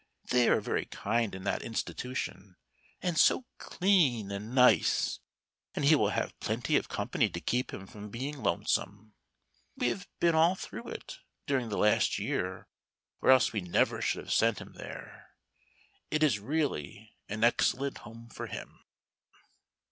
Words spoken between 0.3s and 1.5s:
They are very kind in